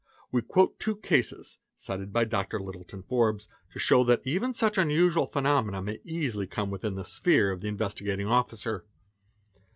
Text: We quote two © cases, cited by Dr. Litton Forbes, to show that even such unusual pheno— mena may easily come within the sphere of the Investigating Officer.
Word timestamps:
We 0.31 0.41
quote 0.41 0.79
two 0.79 0.95
© 0.95 1.03
cases, 1.03 1.59
cited 1.75 2.11
by 2.11 2.25
Dr. 2.25 2.59
Litton 2.59 3.03
Forbes, 3.03 3.47
to 3.69 3.77
show 3.77 4.03
that 4.05 4.25
even 4.25 4.51
such 4.51 4.79
unusual 4.79 5.27
pheno— 5.29 5.63
mena 5.67 5.79
may 5.83 5.99
easily 6.03 6.47
come 6.47 6.71
within 6.71 6.95
the 6.95 7.05
sphere 7.05 7.51
of 7.51 7.61
the 7.61 7.67
Investigating 7.67 8.25
Officer. 8.25 8.83